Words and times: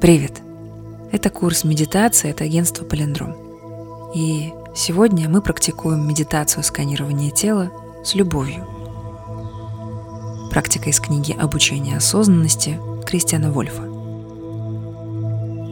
Привет! 0.00 0.42
Это 1.10 1.30
курс 1.30 1.64
медитации 1.64 2.30
от 2.30 2.42
агентства 2.42 2.84
Полиндром. 2.84 3.34
И 4.14 4.52
сегодня 4.74 5.26
мы 5.26 5.40
практикуем 5.40 6.06
медитацию 6.06 6.62
сканирования 6.64 7.30
тела 7.30 7.72
с 8.04 8.14
любовью. 8.14 8.66
Практика 10.50 10.90
из 10.90 11.00
книги 11.00 11.32
«Обучение 11.32 11.96
осознанности» 11.96 12.78
Кристиана 13.06 13.50
Вольфа. 13.50 13.84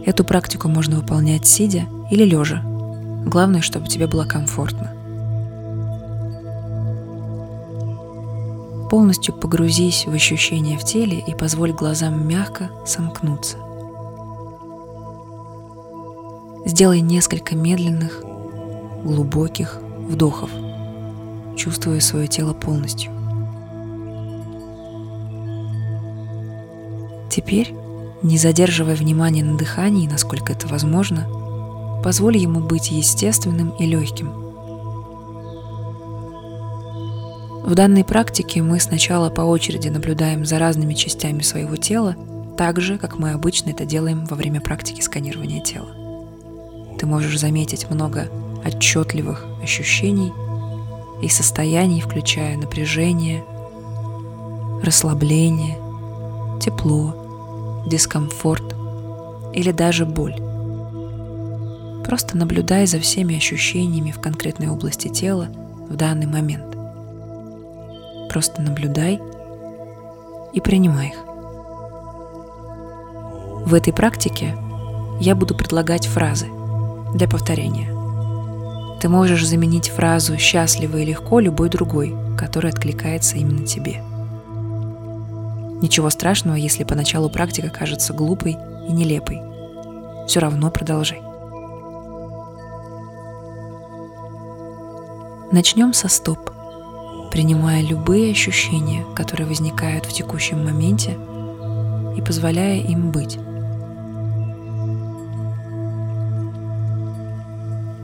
Эту 0.06 0.24
практику 0.24 0.68
можно 0.68 0.96
выполнять 0.96 1.46
сидя 1.46 1.84
или 2.10 2.24
лежа. 2.24 2.62
Главное, 3.26 3.60
чтобы 3.60 3.88
тебе 3.88 4.06
было 4.06 4.24
комфортно. 4.24 4.90
Полностью 8.90 9.34
погрузись 9.34 10.06
в 10.06 10.14
ощущения 10.14 10.78
в 10.78 10.84
теле 10.84 11.22
и 11.26 11.34
позволь 11.34 11.72
глазам 11.72 12.26
мягко 12.26 12.70
сомкнуться. 12.86 13.58
Сделай 16.74 17.02
несколько 17.02 17.54
медленных, 17.54 18.20
глубоких 19.04 19.78
вдохов, 20.08 20.50
чувствуя 21.56 22.00
свое 22.00 22.26
тело 22.26 22.52
полностью. 22.52 23.12
Теперь, 27.30 27.72
не 28.24 28.38
задерживая 28.38 28.96
внимания 28.96 29.44
на 29.44 29.56
дыхании, 29.56 30.08
насколько 30.08 30.52
это 30.52 30.66
возможно, 30.66 31.28
позволь 32.02 32.38
ему 32.38 32.58
быть 32.58 32.90
естественным 32.90 33.70
и 33.78 33.86
легким– 33.86 34.32
В 37.64 37.74
данной 37.74 38.04
практике 38.04 38.62
мы 38.62 38.78
сначала 38.80 39.30
по 39.30 39.40
очереди 39.42 39.88
наблюдаем 39.88 40.44
за 40.44 40.58
разными 40.58 40.92
частями 40.92 41.40
своего 41.40 41.76
тела, 41.76 42.16
так 42.58 42.80
же, 42.80 42.98
как 42.98 43.16
мы 43.18 43.30
обычно 43.30 43.70
это 43.70 43.86
делаем 43.86 44.26
во 44.26 44.34
время 44.36 44.60
практики 44.60 45.00
сканирования 45.00 45.62
тела. 45.62 46.03
Ты 47.04 47.10
можешь 47.10 47.38
заметить 47.38 47.90
много 47.90 48.30
отчетливых 48.64 49.44
ощущений 49.62 50.32
и 51.20 51.28
состояний, 51.28 52.00
включая 52.00 52.56
напряжение, 52.56 53.44
расслабление, 54.82 55.76
тепло, 56.62 57.84
дискомфорт 57.86 58.74
или 59.52 59.70
даже 59.70 60.06
боль. 60.06 60.34
Просто 62.06 62.38
наблюдай 62.38 62.86
за 62.86 62.98
всеми 63.00 63.36
ощущениями 63.36 64.10
в 64.10 64.18
конкретной 64.22 64.68
области 64.68 65.08
тела 65.08 65.48
в 65.90 65.96
данный 65.96 66.26
момент. 66.26 66.74
Просто 68.30 68.62
наблюдай 68.62 69.20
и 70.54 70.60
принимай 70.62 71.08
их. 71.08 71.18
В 73.66 73.74
этой 73.74 73.92
практике 73.92 74.56
я 75.20 75.34
буду 75.34 75.54
предлагать 75.54 76.06
фразы 76.06 76.53
для 77.14 77.28
повторения. 77.28 77.88
Ты 79.00 79.08
можешь 79.08 79.46
заменить 79.46 79.88
фразу 79.88 80.36
«счастливо 80.36 80.98
и 80.98 81.04
легко» 81.04 81.40
любой 81.40 81.68
другой, 81.70 82.14
который 82.36 82.70
откликается 82.70 83.36
именно 83.36 83.66
тебе. 83.66 84.02
Ничего 85.80 86.10
страшного, 86.10 86.56
если 86.56 86.84
поначалу 86.84 87.30
практика 87.30 87.70
кажется 87.70 88.12
глупой 88.12 88.56
и 88.88 88.92
нелепой. 88.92 89.40
Все 90.26 90.40
равно 90.40 90.70
продолжай. 90.70 91.20
Начнем 95.52 95.92
со 95.92 96.08
стоп 96.08 96.50
принимая 97.34 97.82
любые 97.82 98.30
ощущения, 98.30 99.04
которые 99.16 99.48
возникают 99.48 100.06
в 100.06 100.12
текущем 100.12 100.64
моменте, 100.64 101.18
и 102.16 102.22
позволяя 102.22 102.78
им 102.78 103.10
быть. 103.10 103.36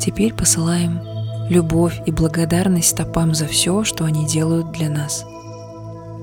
Теперь 0.00 0.32
посылаем 0.32 1.02
любовь 1.50 2.00
и 2.06 2.10
благодарность 2.10 2.88
стопам 2.88 3.34
за 3.34 3.46
все, 3.46 3.84
что 3.84 4.06
они 4.06 4.26
делают 4.26 4.72
для 4.72 4.88
нас, 4.88 5.26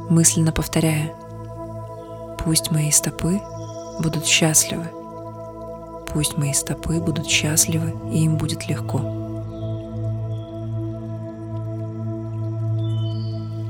мысленно 0.09 0.51
повторяя 0.51 1.13
«Пусть 2.43 2.71
мои 2.71 2.89
стопы 2.89 3.39
будут 4.01 4.25
счастливы, 4.25 4.85
пусть 6.11 6.37
мои 6.37 6.53
стопы 6.53 6.99
будут 6.99 7.27
счастливы, 7.27 7.93
и 8.11 8.23
им 8.23 8.37
будет 8.37 8.67
легко». 8.67 8.99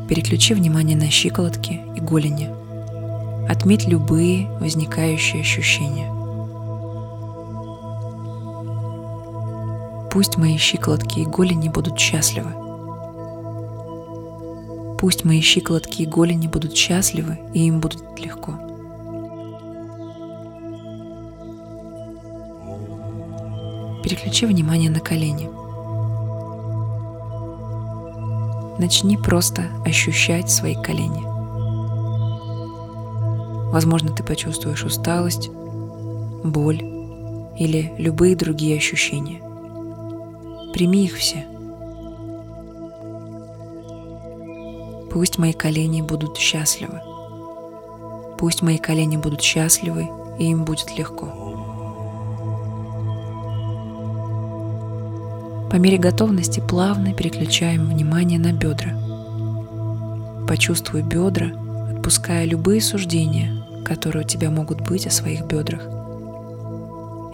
Переключи 0.08 0.54
внимание 0.54 0.96
на 0.96 1.10
щиколотки 1.10 1.82
и 1.98 2.00
голени. 2.00 2.50
Отметь 3.50 3.86
любые 3.86 4.48
возникающие 4.62 5.42
ощущения. 5.42 6.17
Пусть 10.12 10.38
мои 10.38 10.58
щиколотки 10.58 11.20
и 11.20 11.26
голени 11.26 11.70
будут 11.70 12.00
счастливы. 12.00 12.52
Пусть 15.00 15.26
мои 15.26 15.42
щиколотки 15.42 16.02
и 16.02 16.06
голени 16.06 16.48
будут 16.48 16.76
счастливы, 16.76 17.40
и 17.54 17.68
им 17.68 17.80
будет 17.80 18.02
легко. 18.20 18.54
Переключи 24.04 24.46
внимание 24.46 24.90
на 24.90 25.00
колени. 25.00 25.50
начни 28.80 29.18
просто 29.18 29.64
ощущать 29.86 30.50
свои 30.50 30.76
колени. 30.76 31.24
Возможно, 33.72 34.12
ты 34.16 34.24
почувствуешь 34.24 34.84
усталость, 34.84 35.50
боль 36.44 36.82
или 37.58 37.94
любые 37.98 38.36
другие 38.36 38.78
ощущения. 38.78 39.42
Прими 40.78 41.06
их 41.06 41.16
все. 41.18 41.44
Пусть 45.12 45.40
мои 45.40 45.52
колени 45.52 46.04
будут 46.04 46.38
счастливы. 46.38 47.02
Пусть 48.38 48.62
мои 48.62 48.78
колени 48.78 49.18
будут 49.18 49.42
счастливы, 49.42 50.08
и 50.38 50.52
им 50.52 50.66
будет 50.66 50.96
легко. 50.96 51.26
По 55.72 55.78
мере 55.78 55.98
готовности 55.98 56.60
плавно 56.60 57.12
переключаем 57.12 57.88
внимание 57.88 58.38
на 58.38 58.54
бедра. 58.54 58.92
Почувствуй 60.48 61.02
бедра, 61.02 61.54
отпуская 61.90 62.46
любые 62.46 62.82
суждения, 62.82 63.66
которые 63.84 64.26
у 64.26 64.28
тебя 64.28 64.52
могут 64.52 64.82
быть 64.82 65.08
о 65.08 65.10
своих 65.10 65.48
бедрах, 65.48 65.82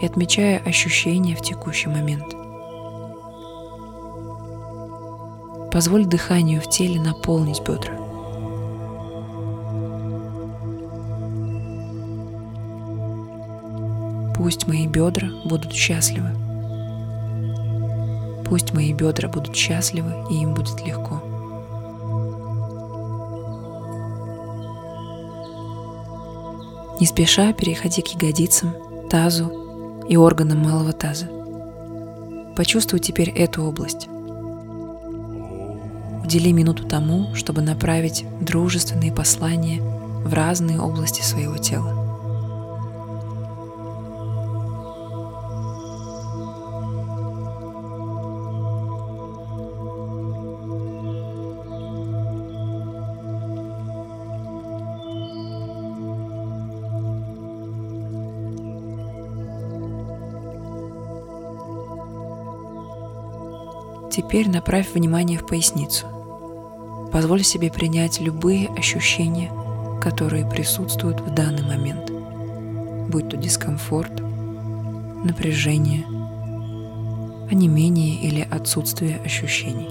и 0.02 0.06
отмечая 0.06 0.60
ощущения 0.60 1.36
в 1.36 1.42
текущий 1.42 1.90
момент. 1.90 2.38
Позволь 5.74 6.06
дыханию 6.06 6.62
в 6.62 6.70
теле 6.70 7.02
наполнить 7.02 7.62
бедра. 7.62 7.96
Пусть 14.38 14.68
мои 14.68 14.86
бедра 14.86 15.30
будут 15.46 15.74
счастливы. 15.74 16.30
Пусть 18.46 18.72
мои 18.72 18.94
бедра 18.94 19.28
будут 19.28 19.56
счастливы, 19.56 20.14
и 20.30 20.44
им 20.44 20.54
будет 20.54 20.80
легко. 20.86 21.24
Не 27.00 27.08
спеша 27.08 27.52
переходи 27.52 28.04
к 28.04 28.10
ягодицам, 28.10 28.76
тазу 29.10 30.06
и 30.08 30.18
органам 30.18 30.60
малого 30.60 30.94
таза. 30.94 31.26
Почувствуй 32.56 33.00
теперь 33.00 33.32
эту 33.32 33.64
область. 33.64 34.08
Удели 36.24 36.54
минуту 36.54 36.86
тому, 36.88 37.36
чтобы 37.36 37.62
направить 37.62 38.26
дружественные 38.40 39.12
послания 39.12 39.82
в 39.82 40.34
разные 40.34 40.80
области 40.80 41.22
своего 41.22 41.58
тела. 41.58 42.00
Теперь 64.10 64.48
направь 64.48 64.94
внимание 64.94 65.40
в 65.40 65.46
поясницу. 65.46 66.23
Позволь 67.14 67.44
себе 67.44 67.70
принять 67.70 68.20
любые 68.20 68.70
ощущения, 68.70 69.52
которые 70.02 70.50
присутствуют 70.50 71.22
в 71.22 71.32
данный 71.32 71.62
момент, 71.62 72.10
будь 73.12 73.30
то 73.30 73.38
дискомфорт, 73.38 74.20
напряжение, 75.24 76.06
онемение 77.52 78.16
или 78.16 78.42
отсутствие 78.42 79.18
ощущений. 79.24 79.88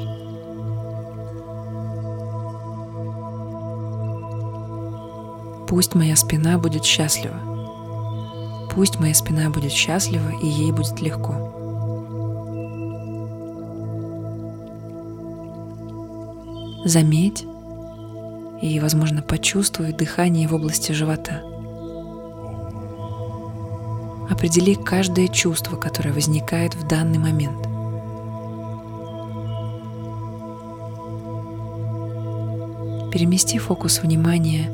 Пусть 5.69 5.95
моя 5.95 6.17
спина 6.17 6.59
будет 6.59 6.85
счастлива. 6.85 7.37
Пусть 8.75 8.99
моя 8.99 9.15
спина 9.15 9.49
будет 9.49 9.71
счастлива 9.71 10.31
и 10.43 10.49
ей 10.49 10.73
будет 10.73 11.01
легко. 11.01 11.52
Заметь 16.85 17.45
и, 18.61 18.81
возможно, 18.81 19.23
почувствуй 19.23 19.93
дыхание 19.93 20.49
в 20.49 20.55
области 20.55 20.93
живота. 20.93 21.43
Определи 24.29 24.75
каждое 24.75 25.29
чувство, 25.29 25.77
которое 25.77 26.13
возникает 26.13 26.75
в 26.75 26.87
данный 26.87 27.19
момент. 27.19 27.63
Перемести 33.13 33.59
фокус 33.59 34.01
внимания 34.03 34.71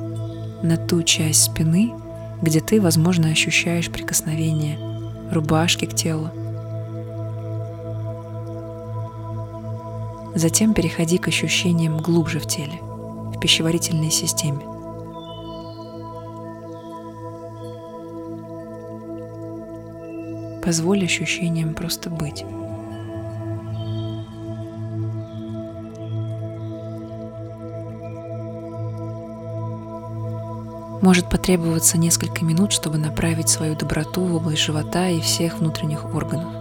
на 0.63 0.77
ту 0.77 1.03
часть 1.03 1.43
спины, 1.43 1.93
где 2.41 2.61
ты, 2.61 2.81
возможно, 2.81 3.29
ощущаешь 3.29 3.91
прикосновение 3.91 4.79
рубашки 5.31 5.85
к 5.85 5.95
телу. 5.95 6.31
Затем 10.35 10.75
переходи 10.75 11.19
к 11.19 11.29
ощущениям 11.29 11.99
глубже 11.99 12.39
в 12.39 12.47
теле, 12.47 12.81
в 12.83 13.39
пищеварительной 13.41 14.11
системе. 14.11 14.65
Позволь 20.63 21.05
ощущениям 21.05 21.75
просто 21.75 22.11
быть. 22.11 22.45
Может 31.01 31.31
потребоваться 31.31 31.97
несколько 31.97 32.45
минут, 32.45 32.73
чтобы 32.73 32.99
направить 32.99 33.49
свою 33.49 33.77
доброту 33.77 34.21
в 34.21 34.35
область 34.35 34.61
живота 34.61 35.09
и 35.09 35.21
всех 35.21 35.61
внутренних 35.61 36.15
органов. 36.15 36.53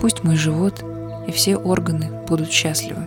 Пусть 0.00 0.22
мой 0.24 0.36
живот 0.36 0.84
и 1.26 1.32
все 1.32 1.56
органы 1.56 2.10
будут 2.26 2.50
счастливы. 2.50 3.06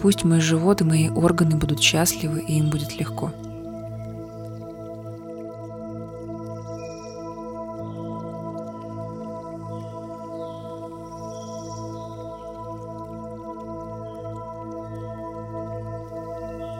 Пусть 0.00 0.24
мой 0.24 0.40
живот 0.40 0.82
и 0.82 0.84
мои 0.84 1.08
органы 1.08 1.56
будут 1.56 1.80
счастливы, 1.80 2.40
и 2.40 2.58
им 2.58 2.70
будет 2.70 2.98
легко. 2.98 3.32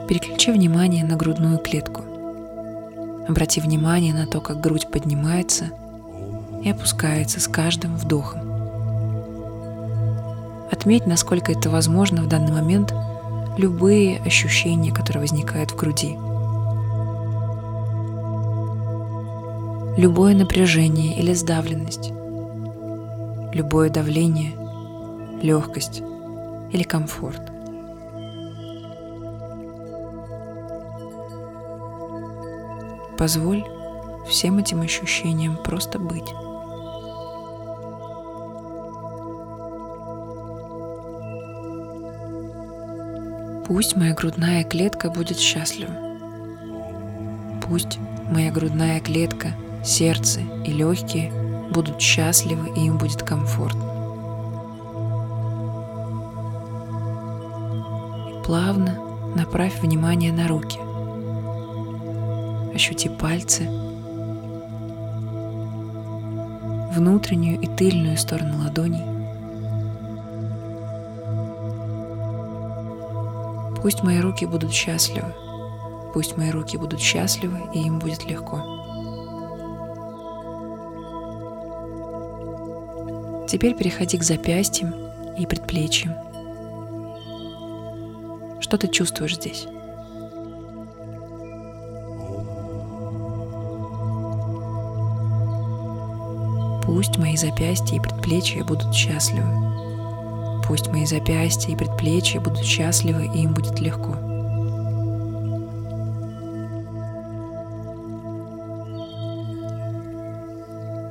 Переключи 0.07 0.51
внимание 0.51 1.03
на 1.03 1.17
грудную 1.17 1.57
клетку. 1.57 2.03
Обрати 3.27 3.59
внимание 3.59 4.13
на 4.13 4.25
то, 4.25 4.39
как 4.39 4.61
грудь 4.61 4.89
поднимается 4.89 5.71
и 6.63 6.69
опускается 6.69 7.41
с 7.41 7.47
каждым 7.49 7.97
вдохом. 7.97 8.46
Отметь, 10.71 11.05
насколько 11.05 11.51
это 11.51 11.69
возможно 11.69 12.21
в 12.21 12.27
данный 12.27 12.51
момент, 12.51 12.93
любые 13.57 14.19
ощущения, 14.19 14.91
которые 14.91 15.21
возникают 15.21 15.71
в 15.71 15.75
груди. 15.75 16.17
Любое 19.97 20.35
напряжение 20.35 21.17
или 21.17 21.33
сдавленность, 21.33 22.11
любое 23.53 23.89
давление, 23.89 24.53
легкость 25.41 26.01
или 26.71 26.83
комфорт– 26.83 27.41
Позволь 33.17 33.65
всем 34.29 34.59
этим 34.59 34.81
ощущениям 34.81 35.57
просто 35.57 35.97
быть. 35.97 36.31
Пусть 43.67 43.97
моя 43.97 44.13
грудная 44.13 44.63
клетка 44.63 45.09
будет 45.09 45.37
счастлива. 45.39 45.91
Пусть 47.61 47.99
моя 48.31 48.49
грудная 48.49 49.01
клетка, 49.01 49.49
сердце 49.83 50.39
и 50.65 50.71
легкие 50.71 51.33
будут 51.73 51.99
счастливы 51.99 52.69
и 52.77 52.85
им 52.85 52.97
будет 52.97 53.23
комфортно. 53.23 53.83
И 58.29 58.45
плавно 58.45 58.97
направь 59.35 59.81
внимание 59.81 60.31
на 60.31 60.47
руки. 60.47 60.79
Ощути 62.73 63.09
пальцы, 63.09 63.67
внутреннюю 66.95 67.59
и 67.59 67.67
тыльную 67.67 68.17
сторону 68.17 68.63
ладоней. 68.63 69.16
Пусть 73.81 74.03
мои 74.03 74.19
руки 74.19 74.45
будут 74.45 74.71
счастливы. 74.71 75.33
Пусть 76.13 76.35
мои 76.35 76.49
руки 76.51 76.77
будут 76.77 76.99
счастливы, 76.99 77.61
и 77.73 77.81
им 77.83 77.99
будет 77.99 78.25
легко. 78.25 78.57
Теперь 83.47 83.75
переходи 83.75 84.17
к 84.17 84.23
запястьям 84.23 84.93
и 85.37 85.45
предплечьям. 85.45 86.15
Что 88.59 88.77
ты 88.77 88.87
чувствуешь 88.87 89.35
здесь? 89.35 89.67
Пусть 96.83 97.17
мои 97.17 97.37
запястья 97.37 97.95
и 97.95 97.99
предплечья 97.99 98.63
будут 98.63 98.93
счастливы. 98.93 99.96
Пусть 100.67 100.91
мои 100.91 101.05
запястья 101.05 101.71
и 101.71 101.77
предплечья 101.77 102.41
будут 102.41 102.65
счастливы, 102.65 103.31
и 103.33 103.43
им 103.43 103.53
будет 103.53 103.79
легко. 103.79 104.15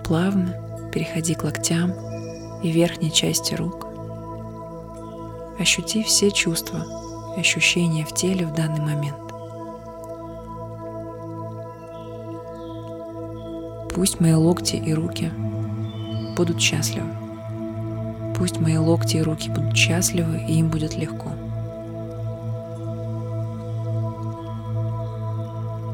Плавно 0.05 0.55
переходи 0.93 1.35
к 1.35 1.43
локтям 1.43 1.93
и 2.63 2.71
верхней 2.71 3.11
части 3.11 3.55
рук. 3.55 3.87
Ощути 5.59 6.03
все 6.03 6.31
чувства 6.31 6.85
и 7.37 7.41
ощущения 7.41 8.05
в 8.05 8.13
теле 8.13 8.47
в 8.47 8.53
данный 8.53 8.81
момент. 8.81 9.17
Пусть 13.95 14.21
мои 14.21 14.35
локти 14.35 14.77
и 14.77 14.93
руки 14.93 15.33
будут 16.37 16.61
счастливы. 16.61 17.26
Пусть 18.37 18.61
мои 18.61 18.77
локти 18.77 19.17
и 19.17 19.23
руки 19.23 19.49
будут 19.49 19.75
счастливы, 19.77 20.45
и 20.47 20.59
им 20.59 20.69
будет 20.69 20.95
легко. 20.97 21.31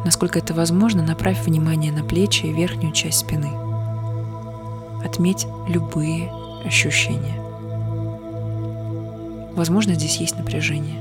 Насколько 0.04 0.40
это 0.40 0.52
возможно, 0.52 1.02
направь 1.02 1.44
внимание 1.44 1.92
на 1.92 2.02
плечи 2.02 2.46
и 2.46 2.52
верхнюю 2.52 2.92
часть 2.92 3.20
спины. 3.20 3.50
Отметь 5.04 5.46
любые 5.68 6.32
ощущения. 6.64 7.40
Возможно, 9.54 9.94
здесь 9.94 10.16
есть 10.16 10.36
напряжение. 10.36 11.00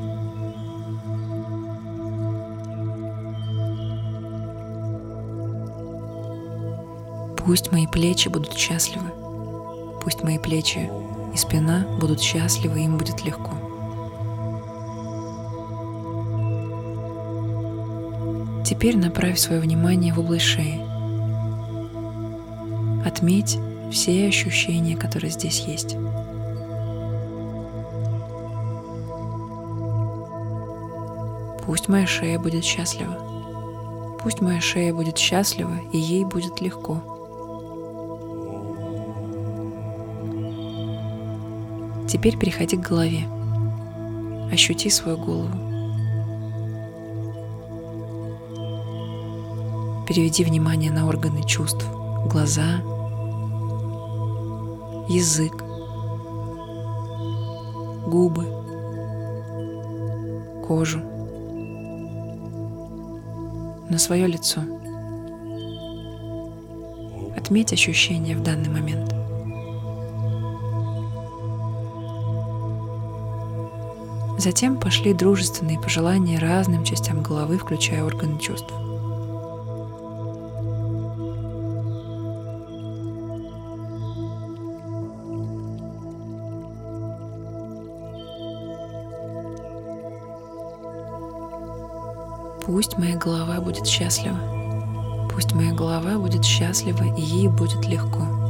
Пусть 7.37 7.71
мои 7.71 7.87
плечи 7.87 8.27
будут 8.27 8.53
счастливы. 8.53 9.09
Пусть 10.03 10.23
мои 10.23 10.37
плечи 10.37 10.89
и 11.33 11.37
спина 11.37 11.85
будут 11.99 12.19
счастливы, 12.19 12.83
им 12.83 12.97
будет 12.97 13.23
легко. 13.23 13.51
Теперь 18.65 18.97
направь 18.97 19.37
свое 19.37 19.59
внимание 19.59 20.13
в 20.13 20.19
область 20.19 20.45
шеи. 20.45 20.81
Отметь 23.05 23.57
все 23.91 24.27
ощущения, 24.27 24.95
которые 24.95 25.31
здесь 25.31 25.59
есть. 25.61 25.97
Пусть 31.65 31.87
моя 31.89 32.07
шея 32.07 32.39
будет 32.39 32.63
счастлива. 32.63 34.17
Пусть 34.21 34.41
моя 34.41 34.61
шея 34.61 34.93
будет 34.93 35.17
счастлива, 35.17 35.77
и 35.91 35.97
ей 35.97 36.25
будет 36.25 36.61
легко. 36.61 37.20
Теперь 42.11 42.37
переходи 42.37 42.75
к 42.75 42.89
голове. 42.89 43.25
Ощути 44.51 44.89
свою 44.89 45.17
голову. 45.17 45.47
Переведи 50.05 50.43
внимание 50.43 50.91
на 50.91 51.07
органы 51.07 51.41
чувств. 51.43 51.85
Глаза, 52.25 52.81
язык, 55.07 55.63
губы, 58.07 58.45
кожу, 60.67 60.99
на 63.89 63.97
свое 63.97 64.27
лицо. 64.27 64.61
отметь 67.37 67.73
ощущения 67.73 68.35
в 68.35 68.43
данный 68.43 68.69
момент. 68.69 69.20
Затем 74.43 74.79
пошли 74.79 75.13
дружественные 75.13 75.79
пожелания 75.79 76.39
разным 76.39 76.83
частям 76.83 77.21
головы, 77.21 77.59
включая 77.59 78.03
органы 78.03 78.39
чувств. 78.39 78.73
Пусть 92.65 92.97
моя 92.97 93.15
голова 93.17 93.61
будет 93.61 93.85
счастлива. 93.85 94.39
Пусть 95.31 95.53
моя 95.53 95.71
голова 95.71 96.17
будет 96.17 96.43
счастлива, 96.43 97.03
и 97.15 97.21
ей 97.21 97.47
будет 97.47 97.85
легко. 97.85 98.40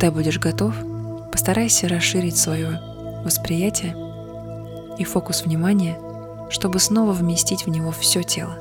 Когда 0.00 0.16
будешь 0.16 0.38
готов, 0.38 0.74
постарайся 1.30 1.86
расширить 1.86 2.38
свое 2.38 2.80
восприятие 3.22 3.94
и 4.96 5.04
фокус 5.04 5.44
внимания, 5.44 5.98
чтобы 6.48 6.78
снова 6.78 7.12
вместить 7.12 7.66
в 7.66 7.68
него 7.68 7.90
все 7.90 8.22
тело. 8.22 8.56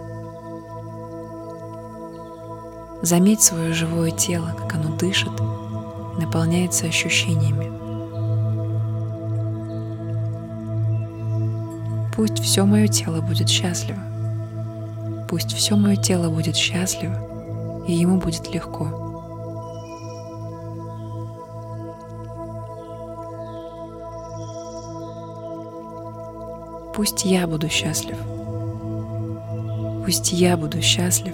Заметь 3.02 3.42
свое 3.42 3.72
живое 3.72 4.12
тело, 4.12 4.54
как 4.58 4.76
оно 4.76 4.94
дышит, 4.98 5.32
наполняется 6.20 6.88
ощущениями. 6.88 7.72
Пусть 12.18 12.40
все 12.40 12.66
мое 12.66 12.88
тело 12.88 13.22
будет 13.22 13.48
счастливо. 13.48 14.00
Пусть 15.30 15.54
все 15.54 15.78
мое 15.78 15.96
тело 15.96 16.30
будет 16.30 16.58
счастливо, 16.58 17.86
и 17.88 17.94
ему 17.94 18.18
будет 18.18 18.54
легко. 18.54 19.09
Пусть 27.00 27.24
я 27.24 27.48
буду 27.48 27.70
счастлив. 27.70 28.18
Пусть 30.04 30.34
я 30.34 30.58
буду 30.58 30.82
счастлив, 30.82 31.34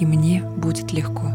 и 0.00 0.04
мне 0.04 0.42
будет 0.42 0.92
легко. 0.92 1.28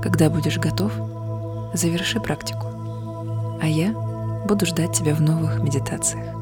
Когда 0.00 0.30
будешь 0.30 0.58
готов, 0.58 0.92
заверши 1.74 2.20
практику, 2.20 2.68
а 3.60 3.66
я 3.66 3.90
буду 4.46 4.64
ждать 4.66 4.92
тебя 4.92 5.16
в 5.16 5.20
новых 5.20 5.60
медитациях. 5.64 6.39